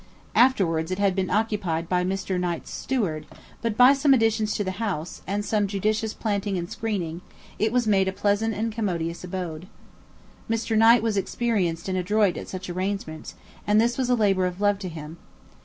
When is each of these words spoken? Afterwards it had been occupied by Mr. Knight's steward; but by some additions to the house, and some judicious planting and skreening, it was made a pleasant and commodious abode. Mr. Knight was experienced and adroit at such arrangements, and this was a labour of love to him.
Afterwards 0.33 0.89
it 0.89 0.97
had 0.97 1.13
been 1.15 1.29
occupied 1.29 1.87
by 1.87 2.03
Mr. 2.03 2.39
Knight's 2.39 2.71
steward; 2.73 3.27
but 3.61 3.77
by 3.77 3.93
some 3.93 4.15
additions 4.15 4.55
to 4.55 4.63
the 4.63 4.71
house, 4.81 5.21
and 5.27 5.45
some 5.45 5.67
judicious 5.67 6.11
planting 6.11 6.57
and 6.57 6.67
skreening, 6.67 7.21
it 7.59 7.71
was 7.71 7.85
made 7.85 8.07
a 8.07 8.11
pleasant 8.11 8.55
and 8.55 8.71
commodious 8.71 9.23
abode. 9.23 9.67
Mr. 10.49 10.75
Knight 10.75 11.03
was 11.03 11.17
experienced 11.17 11.87
and 11.87 11.99
adroit 11.99 12.35
at 12.35 12.47
such 12.47 12.67
arrangements, 12.67 13.35
and 13.67 13.79
this 13.79 13.95
was 13.95 14.09
a 14.09 14.15
labour 14.15 14.47
of 14.47 14.59
love 14.59 14.79
to 14.79 14.89
him. 14.89 15.17